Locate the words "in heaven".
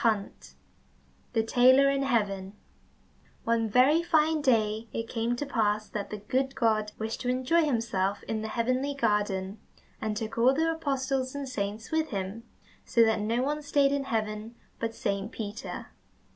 1.91-2.53, 13.91-14.55